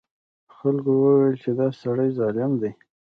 [0.57, 2.71] خلکو وویل چې دا سړی ظالم دی.